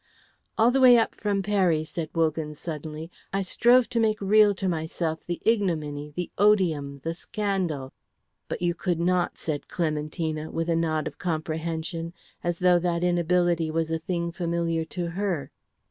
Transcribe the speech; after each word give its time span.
"All 0.57 0.71
the 0.71 0.81
way 0.81 0.97
up 0.97 1.13
from 1.13 1.43
Peri," 1.43 1.83
said 1.83 2.09
Wogan, 2.15 2.55
suddenly, 2.55 3.11
"I 3.31 3.43
strove 3.43 3.87
to 3.89 3.99
make 3.99 4.19
real 4.19 4.55
to 4.55 4.67
myself 4.67 5.19
the 5.27 5.39
ignominy, 5.45 6.11
the 6.15 6.31
odium, 6.39 7.01
the 7.03 7.13
scandal." 7.13 7.93
"But 8.47 8.63
you 8.63 8.73
could 8.73 8.99
not," 8.99 9.37
said 9.37 9.67
Clementina, 9.67 10.49
with 10.49 10.71
a 10.71 10.75
nod 10.75 11.05
of 11.07 11.19
comprehension, 11.19 12.13
as 12.43 12.57
though 12.57 12.79
that 12.79 13.03
inability 13.03 13.69
was 13.69 13.91
a 13.91 13.99
thing 13.99 14.31
familiar 14.31 14.85
to 14.85 15.09
her. 15.11 15.51